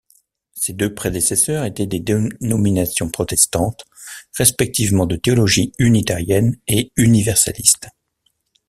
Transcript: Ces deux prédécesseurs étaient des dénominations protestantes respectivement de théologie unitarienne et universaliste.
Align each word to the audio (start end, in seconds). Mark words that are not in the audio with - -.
Ces 0.55 0.73
deux 0.73 0.95
prédécesseurs 0.95 1.63
étaient 1.63 1.85
des 1.85 1.99
dénominations 1.99 3.07
protestantes 3.11 3.85
respectivement 4.35 5.05
de 5.05 5.15
théologie 5.15 5.73
unitarienne 5.77 6.57
et 6.67 6.91
universaliste. 6.97 7.85